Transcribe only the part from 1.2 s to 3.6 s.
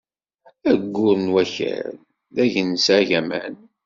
n Wakal d agensa agaman.